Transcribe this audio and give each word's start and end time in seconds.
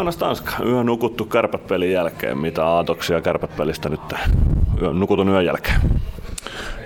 Joonas 0.00 0.16
Tanska, 0.16 0.52
yö 0.66 0.84
nukuttu 0.84 1.24
kärpät-pelin 1.24 1.92
jälkeen. 1.92 2.38
Mitä 2.38 2.66
aatoksia 2.66 3.20
kärpät-pelistä 3.20 3.88
nyt 3.88 4.00
yö, 4.82 4.92
nukutun 4.92 5.28
yön 5.28 5.44
jälkeen? 5.44 5.80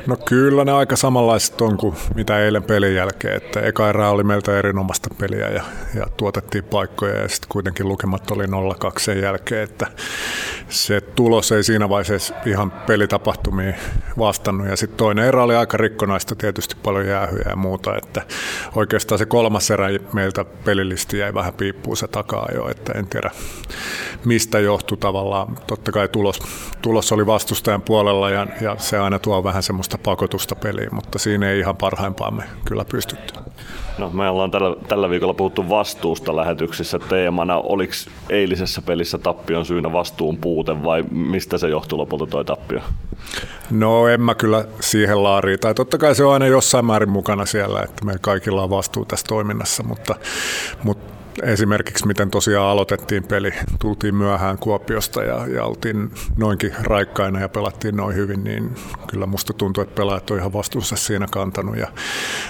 No 0.06 0.16
kyllä 0.16 0.64
ne 0.64 0.72
aika 0.72 0.96
samanlaiset 0.96 1.60
on 1.60 1.76
kuin 1.76 1.96
mitä 2.14 2.38
eilen 2.38 2.62
pelin 2.62 2.94
jälkeen. 2.94 3.36
Että 3.36 3.60
eka 3.60 3.88
erä 3.88 4.10
oli 4.10 4.24
meiltä 4.24 4.58
erinomaista 4.58 5.14
peliä 5.20 5.48
ja, 5.48 5.62
ja 5.94 6.06
tuotettiin 6.16 6.64
paikkoja 6.64 7.22
ja 7.22 7.28
sitten 7.28 7.48
kuitenkin 7.48 7.88
lukemat 7.88 8.30
oli 8.30 8.44
0-2 8.44 8.48
sen 8.98 9.22
jälkeen. 9.22 9.62
Että 9.62 9.86
se 10.68 11.00
tulos 11.00 11.52
ei 11.52 11.62
siinä 11.62 11.88
vaiheessa 11.88 12.34
ihan 12.46 12.70
pelitapahtumiin 12.70 13.74
vastannut. 14.18 14.68
Ja 14.68 14.76
sitten 14.76 14.96
toinen 14.96 15.24
erä 15.24 15.42
oli 15.42 15.56
aika 15.56 15.76
rikkonaista, 15.76 16.34
tietysti 16.34 16.76
paljon 16.82 17.06
jäähyjä 17.06 17.44
ja 17.48 17.56
muuta. 17.56 17.96
Että 17.96 18.22
oikeastaan 18.76 19.18
se 19.18 19.26
kolmas 19.26 19.70
erä 19.70 19.86
meiltä 20.12 20.44
pelillisesti 20.44 21.18
jäi 21.18 21.34
vähän 21.34 21.54
piippuun 21.54 21.96
se 21.96 22.08
takaa 22.08 22.48
jo. 22.54 22.68
Että 22.68 22.92
en 22.92 23.06
tiedä 23.06 23.30
mistä 24.24 24.60
johtui 24.60 24.98
tavallaan. 24.98 25.58
Totta 25.66 25.92
kai 25.92 26.08
tulos, 26.08 26.38
tulos 26.82 27.12
oli 27.12 27.26
vastustajan 27.26 27.82
puolella 27.82 28.30
ja, 28.30 28.46
ja 28.60 28.76
se 28.78 28.98
aina 28.98 29.18
tuo 29.18 29.44
vähän 29.44 29.62
semmoista 29.62 29.98
pakotusta 29.98 30.54
peliin, 30.54 30.94
mutta 30.94 31.18
siinä 31.18 31.50
ei 31.50 31.58
ihan 31.58 31.76
parhaimpaamme 31.76 32.44
kyllä 32.64 32.84
pystytty. 32.84 33.34
No, 33.98 34.10
me 34.10 34.28
ollaan 34.28 34.50
tällä, 34.50 34.76
tällä 34.88 35.10
viikolla 35.10 35.34
puhuttu 35.34 35.68
vastuusta 35.68 36.36
lähetyksissä 36.36 36.98
teemana. 36.98 37.56
Oliko 37.58 37.92
eilisessä 38.30 38.82
pelissä 38.82 39.18
tappion 39.18 39.66
syynä 39.66 39.92
vastuun 39.92 40.36
puute 40.36 40.84
vai 40.84 41.04
mistä 41.10 41.58
se 41.58 41.68
johtuu 41.68 41.98
lopulta 41.98 42.26
toi 42.26 42.44
tappio? 42.44 42.80
No 43.70 44.08
en 44.08 44.20
mä 44.20 44.34
kyllä 44.34 44.64
siihen 44.80 45.22
laariin. 45.22 45.60
Tai 45.60 45.74
totta 45.74 45.98
kai 45.98 46.14
se 46.14 46.24
on 46.24 46.32
aina 46.32 46.46
jossain 46.46 46.84
määrin 46.84 47.10
mukana 47.10 47.46
siellä, 47.46 47.82
että 47.82 48.04
meillä 48.04 48.20
kaikilla 48.22 48.62
on 48.62 48.70
vastuu 48.70 49.04
tässä 49.04 49.26
toiminnassa, 49.28 49.82
mutta, 49.82 50.14
mutta 50.82 51.14
esimerkiksi 51.42 52.06
miten 52.06 52.30
tosiaan 52.30 52.68
aloitettiin 52.68 53.24
peli. 53.24 53.52
Tultiin 53.78 54.14
myöhään 54.14 54.58
Kuopiosta 54.58 55.22
ja, 55.22 55.46
ja 55.46 55.64
oltiin 55.64 56.10
noinkin 56.36 56.74
raikkaina 56.82 57.40
ja 57.40 57.48
pelattiin 57.48 57.96
noin 57.96 58.16
hyvin, 58.16 58.44
niin 58.44 58.74
kyllä 59.06 59.26
musta 59.26 59.52
tuntuu, 59.52 59.82
että 59.82 59.94
pelaajat 59.94 60.30
on 60.30 60.38
ihan 60.38 60.52
vastuunsa 60.52 60.96
siinä 60.96 61.26
kantanut. 61.30 61.76
Ja, 61.76 61.88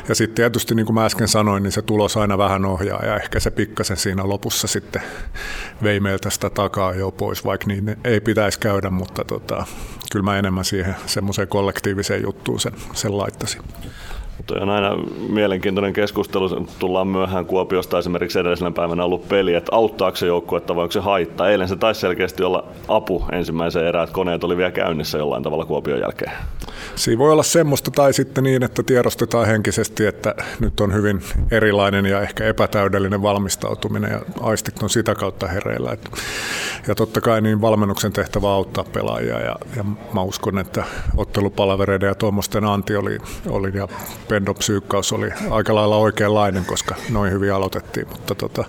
ja 0.09 0.15
sitten 0.15 0.35
tietysti 0.35 0.75
niin 0.75 0.87
kuin 0.87 0.95
mä 0.95 1.05
äsken 1.05 1.29
sanoin, 1.29 1.63
niin 1.63 1.73
se 1.73 1.83
tulos 1.83 2.17
aina 2.17 2.39
vähän 2.39 2.65
ohjaa 2.65 3.05
ja 3.05 3.17
ehkä 3.17 3.41
se 3.41 3.51
pikkasen 3.51 3.97
siinä 3.97 4.29
lopussa 4.29 4.67
sitten 4.67 5.03
vei 5.83 6.01
meiltä 6.01 6.31
sitä 6.31 6.51
takaa 6.51 6.95
jo 6.95 7.11
pois, 7.11 7.45
vaikka 7.45 7.67
niin 7.67 7.97
ei 8.05 8.21
pitäisi 8.21 8.61
käydä, 8.61 8.91
mutta 8.91 9.25
tota, 9.25 9.67
kyllä 10.13 10.25
mä 10.25 10.39
enemmän 10.39 10.65
siihen 10.65 10.97
semmoiseen 11.07 11.49
kollektiiviseen 11.49 12.23
juttuun 12.23 12.61
sen, 12.61 12.73
sen 12.93 13.19
laittaisin. 13.19 13.63
Tuo 14.47 14.57
on 14.61 14.71
aina 14.71 14.97
mielenkiintoinen 15.29 15.93
keskustelu. 15.93 16.67
Tullaan 16.79 17.09
myöhään 17.09 17.47
Kuopiosta 17.47 17.99
esimerkiksi 17.99 18.39
edellisenä 18.39 18.71
päivänä 18.71 19.05
ollut 19.05 19.29
peli, 19.29 19.55
että 19.55 19.75
auttaako 19.75 20.17
se 20.17 20.27
joukkuetta 20.27 20.77
vai 20.77 20.83
onko 20.83 20.93
se 20.93 21.01
haittaa. 21.01 21.51
Eilen 21.51 21.69
se 21.69 21.77
taisi 21.77 22.01
selkeästi 22.01 22.43
olla 22.43 22.65
apu 22.89 23.25
ensimmäiseen 23.33 23.87
erään, 23.87 24.05
että 24.05 24.15
koneet 24.15 24.45
oli 24.45 24.57
vielä 24.57 24.71
käynnissä 24.71 25.19
jollain 25.19 25.43
tavalla 25.43 25.65
Kuopion 25.65 26.01
jälkeen. 26.01 26.33
Siinä 26.95 27.19
voi 27.19 27.33
olla 27.33 27.43
semmoista 27.43 27.91
tai 27.91 28.13
sitten 28.13 28.45
niin, 28.45 28.63
että 28.63 28.83
tiedostetaan 28.83 29.47
henkisesti, 29.47 30.07
että 30.07 30.35
nyt 30.61 30.81
on 30.81 30.95
hyvin 30.95 31.23
erilainen 31.51 32.07
ja 32.07 32.21
ehkä 32.21 32.45
epätäydellinen 32.45 33.23
valmistautuminen 33.23 34.11
ja 34.11 34.21
aistit 34.41 34.83
on 34.83 34.91
sitä 34.91 35.15
kautta 35.15 35.47
hereillä. 35.47 35.97
Ja 36.89 36.95
totta 36.95 37.21
kai 37.21 37.41
niin 37.41 37.61
valmennuksen 37.61 38.13
tehtävä 38.13 38.51
auttaa 38.51 38.85
pelaajia 38.85 39.41
ja, 39.41 39.57
ja 39.77 39.85
mä 40.15 40.23
uskon, 40.23 40.59
että 40.59 40.85
ottelupalavereiden 41.17 42.07
ja 42.07 42.15
tuommoisten 42.15 42.65
anti 42.65 42.97
oli, 42.97 43.19
oli 43.49 43.71
ja 43.75 43.89
pendopsyykkaus 44.29 45.13
oli 45.13 45.31
aika 45.51 45.75
lailla 45.75 45.97
oikeanlainen, 45.97 46.65
koska 46.65 46.95
noin 47.11 47.33
hyvin 47.33 47.53
aloitettiin, 47.53 48.09
mutta 48.09 48.35
tota, 48.35 48.65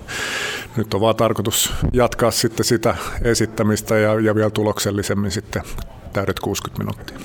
nyt 0.78 0.94
on 0.94 1.02
vaan 1.02 1.16
tarkoitus 1.16 1.74
jatkaa 1.94 2.32
sitten 2.32 2.66
sitä 2.66 2.96
esittämistä 3.22 3.98
ja, 3.98 4.20
ja 4.20 4.36
vielä 4.36 4.50
tuloksellisemmin 4.50 5.32
sitten 5.32 5.64
täydet 6.14 6.40
60 6.40 6.84
minuuttia. 6.84 7.18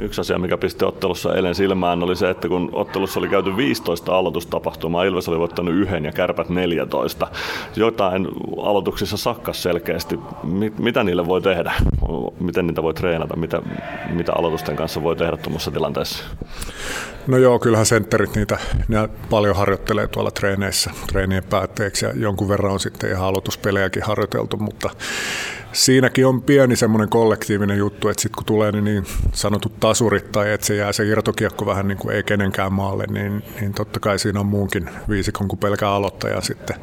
Yksi 0.00 0.20
asia, 0.20 0.38
mikä 0.38 0.56
pisti 0.56 0.84
ottelussa 0.84 1.34
eilen 1.34 1.54
silmään, 1.54 2.02
oli 2.02 2.16
se, 2.16 2.30
että 2.30 2.48
kun 2.48 2.70
ottelussa 2.72 3.20
oli 3.20 3.28
käyty 3.28 3.56
15 3.56 4.18
aloitustapahtumaa, 4.18 5.04
Ilves 5.04 5.28
oli 5.28 5.38
voittanut 5.38 5.74
yhden 5.74 6.04
ja 6.04 6.12
Kärpät 6.12 6.48
14. 6.48 7.28
Jotain 7.76 8.28
aloituksissa 8.62 9.16
sakkas 9.16 9.62
selkeästi. 9.62 10.18
Mitä 10.78 11.04
niille 11.04 11.26
voi 11.26 11.42
tehdä? 11.42 11.72
Miten 12.40 12.66
niitä 12.66 12.82
voi 12.82 12.94
treenata? 12.94 13.36
Mitä, 13.36 13.62
mitä 14.10 14.32
aloitusten 14.32 14.76
kanssa 14.76 15.02
voi 15.02 15.16
tehdä 15.16 15.36
tuommoisessa 15.36 15.70
tilanteessa? 15.70 16.24
No 17.26 17.36
joo, 17.36 17.58
kyllähän 17.58 17.86
sentterit 17.86 18.34
niitä, 18.34 18.58
niitä 18.88 19.08
paljon 19.30 19.56
harjoittelee 19.56 20.06
tuolla 20.06 20.30
treeneissä, 20.30 20.90
treenien 21.12 21.44
päätteeksi 21.44 22.04
ja 22.04 22.12
jonkun 22.14 22.48
verran 22.48 22.72
on 22.72 22.80
sitten 22.80 23.10
ihan 23.10 23.24
aloituspelejäkin 23.24 24.02
harjoiteltu, 24.02 24.56
mutta 24.56 24.90
siinäkin 25.72 26.26
on 26.26 26.42
pieni 26.42 26.76
semmoinen 26.76 27.08
kollektiivinen 27.08 27.78
juttu, 27.78 28.08
että 28.08 28.22
sitten 28.22 28.36
kun 28.36 28.46
tulee 28.46 28.72
niin, 28.72 28.84
niin 28.84 29.04
sanotut 29.32 29.80
tasurit 29.80 30.32
tai 30.32 30.52
että 30.52 30.66
se 30.66 30.76
jää 30.76 30.92
se 30.92 31.04
irtokiekko 31.04 31.66
vähän 31.66 31.88
niin 31.88 31.98
kuin 31.98 32.16
ei 32.16 32.22
kenenkään 32.22 32.72
maalle, 32.72 33.04
niin, 33.10 33.44
niin 33.60 33.74
totta 33.74 34.00
kai 34.00 34.18
siinä 34.18 34.40
on 34.40 34.46
muunkin 34.46 34.90
viisikon 35.08 35.48
kuin 35.48 35.60
pelkä 35.60 35.90
aloittaja 35.90 36.40
sitten 36.40 36.76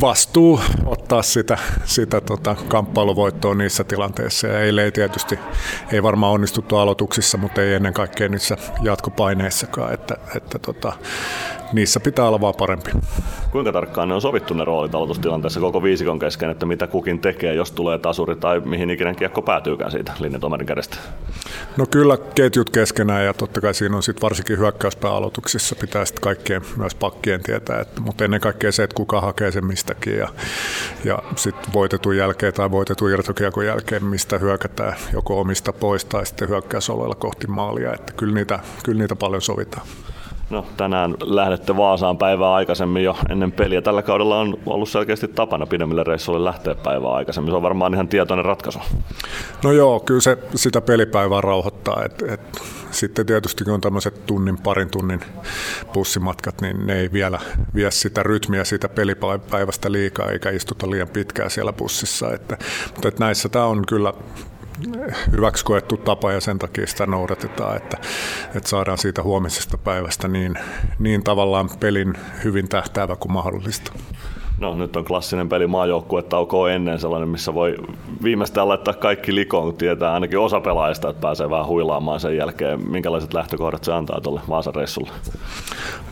vastuu 0.00 0.60
ottaa 0.86 1.22
sitä, 1.22 1.58
sitä 1.84 2.20
tota, 2.20 2.56
kamppailuvoittoa 2.68 3.54
niissä 3.54 3.84
tilanteissa. 3.84 4.46
Ja 4.46 4.60
eilen 4.60 4.84
ei 4.84 4.92
tietysti, 4.92 5.38
ei 5.92 6.02
varmaan 6.02 6.32
onnistuttu 6.32 6.76
aloituksissa, 6.76 7.38
mutta 7.38 7.62
ei 7.62 7.74
ennen 7.74 7.92
kaikkea 7.92 8.28
niissä 8.28 8.56
jatkopaineissakaan, 8.82 9.94
että, 9.94 10.16
että 10.36 10.58
tota, 10.58 10.92
niissä 11.72 12.00
pitää 12.00 12.28
olla 12.28 12.40
vaan 12.40 12.54
parempi. 12.58 12.90
Kuinka 13.50 13.72
tarkkaan 13.72 14.08
ne 14.08 14.14
on 14.14 14.20
sovittu 14.20 14.54
ne 14.54 14.64
roolit 14.64 14.94
aloitustilanteessa 14.94 15.60
koko 15.60 15.82
viisikon 15.82 16.18
kesken, 16.18 16.50
että 16.50 16.66
mitä 16.66 16.86
kukin 16.86 17.18
tekee, 17.18 17.54
jos 17.54 17.72
tulee 17.72 17.98
tasuri 17.98 18.36
tai 18.36 18.60
mihin 18.60 18.90
ikinä 18.90 19.14
kiekko 19.14 19.42
päätyykään 19.42 19.90
siitä 19.90 20.12
linjatomarin 20.20 20.66
kädestä? 20.66 20.96
No 21.76 21.86
kyllä 21.86 22.18
ketjut 22.34 22.70
keskenään 22.70 23.24
ja 23.24 23.34
totta 23.34 23.60
kai 23.60 23.74
siinä 23.74 23.96
on 23.96 24.02
sitten 24.02 24.22
varsinkin 24.22 24.58
hyökkäyspääaloituksissa 24.58 25.76
pitää 25.76 26.04
sitten 26.04 26.22
kaikkien 26.22 26.62
myös 26.76 26.94
pakkien 26.94 27.42
tietää, 27.42 27.80
että, 27.80 28.00
mutta 28.00 28.24
ennen 28.24 28.40
kaikkea 28.40 28.72
se, 28.72 28.82
että 28.82 28.94
kuka 28.94 29.20
hakee 29.20 29.52
sen 29.52 29.66
mistäkin 29.66 30.18
ja, 30.18 30.28
ja 31.04 31.18
sitten 31.36 31.72
voitetun 31.72 32.16
jälkeen 32.16 32.52
tai 32.52 32.70
voitetun 32.70 33.10
irtokiekon 33.10 33.66
jälkeen, 33.66 34.04
mistä 34.04 34.38
hyökätään 34.38 34.96
joko 35.12 35.40
omista 35.40 35.72
pois 35.72 36.04
tai 36.04 36.26
sitten 36.26 36.48
hyökkäysoloilla 36.48 37.14
kohti 37.14 37.46
maalia, 37.46 37.94
että 37.94 38.12
kyllä 38.12 38.34
niitä, 38.34 38.58
kyllä 38.84 38.98
niitä 38.98 39.16
paljon 39.16 39.42
sovitaan. 39.42 39.86
No, 40.52 40.66
tänään 40.76 41.14
lähdette 41.20 41.76
Vaasaan 41.76 42.18
päivää 42.18 42.52
aikaisemmin 42.52 43.04
jo 43.04 43.16
ennen 43.30 43.52
peliä. 43.52 43.82
Tällä 43.82 44.02
kaudella 44.02 44.40
on 44.40 44.58
ollut 44.66 44.88
selkeästi 44.88 45.28
tapana 45.28 45.66
pidemmille 45.66 46.04
reissuille 46.04 46.44
lähteä 46.44 46.74
päivää 46.74 47.10
aikaisemmin. 47.12 47.50
Se 47.52 47.56
on 47.56 47.62
varmaan 47.62 47.94
ihan 47.94 48.08
tietoinen 48.08 48.44
ratkaisu. 48.44 48.78
No 49.64 49.72
joo, 49.72 50.00
kyllä 50.00 50.20
se 50.20 50.38
sitä 50.54 50.80
pelipäivää 50.80 51.40
rauhoittaa. 51.40 52.04
Et, 52.04 52.22
et, 52.22 52.62
sitten 52.90 53.26
tietysti 53.26 53.64
kun 53.64 53.72
on 53.72 53.80
tämmöiset 53.80 54.26
tunnin, 54.26 54.58
parin 54.58 54.90
tunnin 54.90 55.20
bussimatkat, 55.92 56.60
niin 56.60 56.86
ne 56.86 57.00
ei 57.00 57.12
vielä 57.12 57.38
vie 57.74 57.90
sitä 57.90 58.22
rytmiä 58.22 58.64
siitä 58.64 58.88
pelipäivästä 58.88 59.92
liikaa, 59.92 60.30
eikä 60.30 60.50
istuta 60.50 60.90
liian 60.90 61.08
pitkään 61.08 61.50
siellä 61.50 61.72
bussissa. 61.72 62.34
Että, 62.34 62.56
mutta 62.94 63.08
et 63.08 63.18
näissä 63.18 63.48
tämä 63.48 63.64
on 63.64 63.82
kyllä 63.86 64.12
hyväksi 65.32 65.64
koettu 65.64 65.96
tapa 65.96 66.32
ja 66.32 66.40
sen 66.40 66.58
takia 66.58 66.86
sitä 66.86 67.06
noudatetaan, 67.06 67.76
että, 67.76 67.96
että 68.54 68.68
saadaan 68.68 68.98
siitä 68.98 69.22
huomisesta 69.22 69.78
päivästä 69.78 70.28
niin, 70.28 70.54
niin 70.98 71.24
tavallaan 71.24 71.70
pelin 71.80 72.14
hyvin 72.44 72.68
tähtäävä 72.68 73.16
kuin 73.16 73.32
mahdollista. 73.32 73.92
No 74.62 74.74
nyt 74.74 74.96
on 74.96 75.04
klassinen 75.04 75.48
peli 75.48 75.66
maajoukkuetaukoa 75.66 76.70
ennen 76.70 76.98
sellainen, 76.98 77.28
missä 77.28 77.54
voi 77.54 77.76
viimeistään 78.22 78.68
laittaa 78.68 78.94
kaikki 78.94 79.34
likoon, 79.34 79.64
kun 79.64 79.74
tietää 79.74 80.12
ainakin 80.12 80.38
osa 80.38 80.60
pelaajista, 80.60 81.10
että 81.10 81.20
pääsee 81.20 81.50
vähän 81.50 81.66
huilaamaan 81.66 82.20
sen 82.20 82.36
jälkeen. 82.36 82.90
Minkälaiset 82.90 83.34
lähtökohdat 83.34 83.84
se 83.84 83.92
antaa 83.92 84.20
tuolle 84.20 84.40
Vaasan 84.48 84.74
reissulle? 84.74 85.10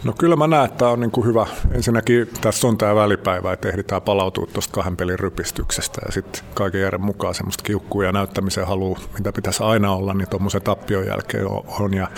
No 0.05 0.13
kyllä 0.19 0.37
mä 0.37 0.47
näen, 0.47 0.65
että 0.65 0.79
tämä 0.79 0.91
on 0.91 1.01
niin 1.01 1.11
kuin 1.11 1.27
hyvä. 1.27 1.47
Ensinnäkin 1.75 2.29
tässä 2.41 2.69
on 2.69 2.79
tämä 2.79 2.95
välipäivä, 2.95 3.53
että 3.53 3.69
ehditään 3.69 4.03
palautua 4.03 4.47
tuosta 4.53 4.73
kahden 4.73 4.97
pelin 4.97 5.19
rypistyksestä 5.19 6.01
ja 6.07 6.13
sitten 6.13 6.43
kaiken 6.55 6.81
järjen 6.81 7.05
mukaan 7.05 7.35
semmoista 7.35 7.65
kiukkua 7.65 8.05
ja 8.05 8.13
näyttämisen 8.13 8.67
halu, 8.67 8.97
mitä 9.15 9.33
pitäisi 9.33 9.63
aina 9.63 9.93
olla, 9.95 10.15
niin 10.15 10.29
tuommoisen 10.29 10.63
tappion 10.63 11.07
jälkeen 11.07 11.47
on. 11.81 11.95
Ja 11.95 12.09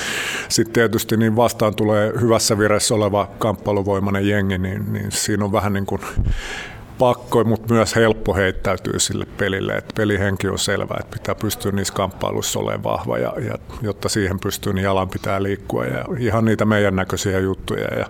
sitten 0.48 0.72
tietysti 0.74 1.16
niin 1.16 1.36
vastaan 1.36 1.74
tulee 1.74 2.12
hyvässä 2.20 2.58
vireessä 2.58 2.94
oleva 2.94 3.28
kamppailuvoimainen 3.38 4.28
jengi, 4.28 4.58
niin, 4.58 4.92
niin 4.92 5.12
siinä 5.12 5.44
on 5.44 5.52
vähän 5.52 5.72
niin 5.72 5.86
kuin 5.86 6.00
pakko, 6.98 7.44
mutta 7.44 7.74
myös 7.74 7.96
helppo 7.96 8.34
heittäytyy 8.34 8.98
sille 8.98 9.26
pelille. 9.36 9.72
Et 9.72 9.92
pelihenki 9.96 10.48
on 10.48 10.58
selvä, 10.58 10.96
että 11.00 11.16
pitää 11.18 11.34
pystyä 11.34 11.72
niissä 11.72 11.94
kamppailuissa 11.94 12.58
olemaan 12.58 12.82
vahva, 12.82 13.18
ja, 13.18 13.32
ja, 13.48 13.54
jotta 13.82 14.08
siihen 14.08 14.40
pystyy, 14.40 14.72
niin 14.72 14.84
jalan 14.84 15.08
pitää 15.08 15.42
liikkua. 15.42 15.84
Ja 15.84 16.04
ihan 16.18 16.44
niitä 16.44 16.64
meidän 16.64 16.96
näköisiä 16.96 17.38
juttuja. 17.38 17.98
Ja, 17.98 18.06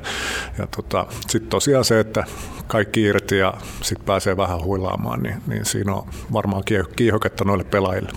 ja 0.59 0.67
tota, 0.77 1.07
sitten 1.29 1.51
tosiaan 1.51 1.85
se, 1.85 2.01
että 2.01 2.25
kaikki 2.67 3.03
irti 3.03 3.39
ja 3.39 3.55
sitten 3.83 4.07
pääsee 4.07 4.37
vähän 4.37 4.65
huilaamaan, 4.65 5.23
niin, 5.23 5.37
niin 5.47 5.65
siinä 5.65 5.95
on 5.95 6.07
varmaan 6.33 6.63
kiihoketta 6.97 7.45
noille 7.45 7.65
pelaajille. 7.65 8.11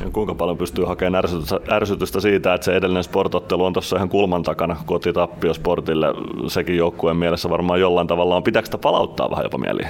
Ja 0.00 0.10
kuinka 0.10 0.34
paljon 0.34 0.58
pystyy 0.58 0.84
hakemaan 0.84 1.24
ärsytystä, 1.24 1.60
ärsytystä 1.70 2.20
siitä, 2.20 2.54
että 2.54 2.64
se 2.64 2.76
edellinen 2.76 3.04
sportottelu 3.04 3.64
on 3.64 3.72
tuossa 3.72 3.96
ihan 3.96 4.08
kulman 4.08 4.42
takana 4.42 4.76
kotitappio 4.86 5.54
sportille, 5.54 6.06
sekin 6.48 6.76
joukkueen 6.76 7.16
mielessä 7.16 7.50
varmaan 7.50 7.80
jollain 7.80 8.06
tavalla 8.06 8.36
on. 8.36 8.42
Pitääkö 8.42 8.66
sitä 8.66 8.78
palauttaa 8.78 9.30
vähän 9.30 9.44
jopa 9.44 9.58
mieliin? 9.58 9.88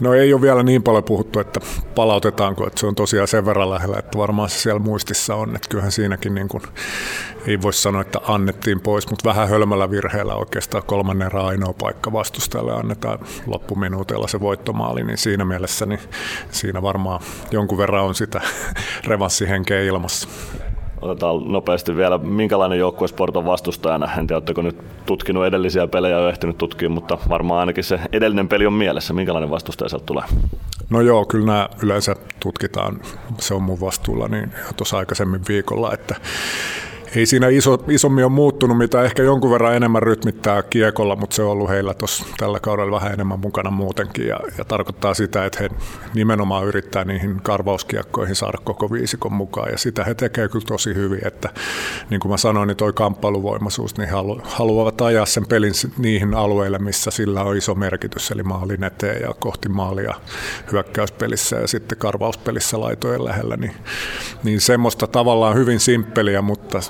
No 0.00 0.14
ei 0.14 0.32
ole 0.32 0.42
vielä 0.42 0.62
niin 0.62 0.82
paljon 0.82 1.04
puhuttu, 1.04 1.40
että 1.40 1.60
palautetaanko, 1.94 2.66
että 2.66 2.80
se 2.80 2.86
on 2.86 2.94
tosiaan 2.94 3.28
sen 3.28 3.46
verran 3.46 3.70
lähellä, 3.70 3.98
että 3.98 4.18
varmaan 4.18 4.50
se 4.50 4.58
siellä 4.58 4.78
muistissa 4.78 5.34
on, 5.34 5.56
että 5.56 5.68
kyllähän 5.68 5.92
siinäkin 5.92 6.34
niin 6.34 6.48
kuin, 6.48 6.62
ei 7.46 7.62
voi 7.62 7.72
sanoa, 7.72 8.02
että 8.02 8.20
annettiin 8.28 8.80
pois, 8.80 9.10
mutta 9.10 9.28
vähän 9.28 9.48
hölmällä 9.48 9.90
virheellä 9.90 10.34
oikeastaan 10.34 10.84
kolmannen 10.86 11.26
erä 11.26 11.42
ainoa 11.42 11.72
paikka 11.72 12.12
vastustajalle 12.12 12.72
annetaan 12.72 13.18
loppuminuutilla 13.46 14.28
se 14.28 14.40
voittomaali, 14.40 15.04
niin 15.04 15.18
siinä 15.18 15.44
mielessä 15.44 15.86
niin 15.86 16.00
siinä 16.50 16.82
varmaan 16.82 17.20
jonkun 17.50 17.78
verran 17.78 18.04
on 18.04 18.14
sitä 18.14 18.40
revanssihenkeä 19.06 19.82
ilmassa. 19.82 20.28
Otetaan 21.02 21.52
nopeasti 21.52 21.96
vielä, 21.96 22.18
minkälainen 22.18 22.78
joukkuesport 22.78 23.36
on 23.36 23.44
vastustajana? 23.44 24.08
En 24.18 24.26
tiedä, 24.26 24.36
oletteko 24.36 24.62
nyt 24.62 24.76
tutkinut 25.06 25.46
edellisiä 25.46 25.86
pelejä 25.86 26.20
ja 26.20 26.28
ehtinyt 26.28 26.58
tutkia, 26.58 26.88
mutta 26.88 27.18
varmaan 27.28 27.60
ainakin 27.60 27.84
se 27.84 28.00
edellinen 28.12 28.48
peli 28.48 28.66
on 28.66 28.72
mielessä. 28.72 29.14
Minkälainen 29.14 29.50
vastustaja 29.50 29.88
sieltä 29.88 30.06
tulee? 30.06 30.24
No 30.90 31.00
joo, 31.00 31.24
kyllä 31.24 31.46
nämä 31.46 31.68
yleensä 31.82 32.16
tutkitaan. 32.40 33.00
Se 33.38 33.54
on 33.54 33.62
mun 33.62 33.80
vastuulla 33.80 34.28
niin 34.28 34.52
tuossa 34.76 34.98
aikaisemmin 34.98 35.40
viikolla, 35.48 35.92
että 35.92 36.14
ei 37.16 37.26
siinä 37.26 37.48
iso, 37.48 37.84
isommin 37.88 38.24
ole 38.24 38.32
muuttunut, 38.32 38.78
mitä 38.78 39.02
ehkä 39.02 39.22
jonkun 39.22 39.50
verran 39.50 39.76
enemmän 39.76 40.02
rytmittää 40.02 40.62
kiekolla, 40.62 41.16
mutta 41.16 41.36
se 41.36 41.42
on 41.42 41.50
ollut 41.50 41.68
heillä 41.68 41.94
tuossa 41.94 42.24
tällä 42.38 42.60
kaudella 42.60 42.96
vähän 42.96 43.12
enemmän 43.12 43.40
mukana 43.40 43.70
muutenkin 43.70 44.26
ja, 44.26 44.40
ja 44.58 44.64
tarkoittaa 44.64 45.14
sitä, 45.14 45.44
että 45.44 45.58
he 45.60 45.70
nimenomaan 46.14 46.66
yrittää 46.66 47.04
niihin 47.04 47.42
karvauskiekkoihin 47.42 48.34
saada 48.34 48.58
koko 48.64 48.92
viisikon 48.92 49.32
mukaan 49.32 49.70
ja 49.72 49.78
sitä 49.78 50.04
he 50.04 50.14
tekevät 50.14 50.52
kyllä 50.52 50.64
tosi 50.66 50.94
hyvin, 50.94 51.26
että 51.26 51.48
niin 52.10 52.20
kuin 52.20 52.32
mä 52.32 52.36
sanoin, 52.36 52.66
niin 52.66 52.76
toi 52.76 52.92
kamppailuvoimaisuus, 52.92 53.96
niin 53.96 54.08
he 54.08 54.14
haluavat 54.44 55.00
ajaa 55.00 55.26
sen 55.26 55.46
pelin 55.46 55.72
niihin 55.98 56.34
alueille, 56.34 56.78
missä 56.78 57.10
sillä 57.10 57.42
on 57.42 57.56
iso 57.56 57.74
merkitys, 57.74 58.30
eli 58.30 58.42
maalin 58.42 58.84
eteen 58.84 59.22
ja 59.22 59.34
kohti 59.40 59.68
maalia 59.68 60.14
hyökkäyspelissä 60.72 61.56
ja 61.56 61.68
sitten 61.68 61.98
karvauspelissä 61.98 62.80
laitojen 62.80 63.24
lähellä, 63.24 63.56
niin, 63.56 63.74
niin 64.44 64.60
semmoista 64.60 65.06
tavallaan 65.06 65.56
hyvin 65.56 65.80
simppeliä, 65.80 66.42
mutta 66.42 66.80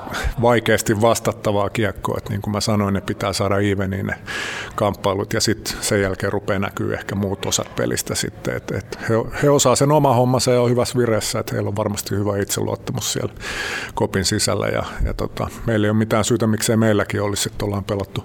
vaikeasti 0.43 1.01
vastattavaa 1.01 1.71
kiekkoa. 1.71 2.15
Että 2.19 2.31
niin 2.31 2.43
kuin 2.43 2.53
mä 2.53 2.61
sanoin, 2.61 2.95
ne 2.95 3.01
pitää 3.01 3.33
saada 3.33 3.59
iveniin 3.59 4.07
ne 4.07 4.15
kamppailut 4.75 5.33
ja 5.33 5.41
sitten 5.41 5.75
sen 5.81 6.03
jälkeen 6.03 6.33
rupeaa 6.33 6.59
näkyy 6.59 6.95
ehkä 6.95 7.15
muut 7.15 7.47
osat 7.47 7.77
pelistä 7.77 8.15
sitten. 8.15 8.57
Et, 8.57 8.71
et 8.71 8.99
he, 9.09 9.15
he, 9.43 9.51
osaa 9.51 9.77
sen 9.77 9.93
oma 9.93 10.15
hommansa 10.15 10.51
ja 10.51 10.61
on 10.61 10.71
hyvässä 10.71 10.99
vireessä, 10.99 11.39
että 11.39 11.55
heillä 11.55 11.69
on 11.69 11.77
varmasti 11.77 12.15
hyvä 12.15 12.39
itseluottamus 12.39 13.13
siellä 13.13 13.35
kopin 13.95 14.25
sisällä 14.25 14.67
ja, 14.67 14.83
ja 15.05 15.15
tota, 15.15 15.49
meillä 15.67 15.87
ei 15.87 15.91
ole 15.91 15.99
mitään 15.99 16.25
syytä, 16.25 16.47
miksei 16.47 16.77
meilläkin 16.77 17.23
olisi, 17.23 17.49
että 17.53 17.65
ollaan 17.65 17.85
pelattu 17.85 18.25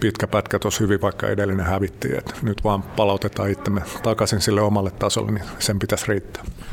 pitkä 0.00 0.26
pätkä 0.26 0.58
tuossa 0.58 0.84
hyvin, 0.84 1.00
vaikka 1.00 1.28
edellinen 1.28 1.66
hävittiin. 1.66 2.18
Et 2.18 2.34
nyt 2.42 2.64
vaan 2.64 2.82
palautetaan 2.82 3.50
itsemme 3.50 3.82
takaisin 4.02 4.40
sille 4.40 4.60
omalle 4.60 4.90
tasolle, 4.90 5.32
niin 5.32 5.44
sen 5.58 5.78
pitäisi 5.78 6.04
riittää. 6.08 6.44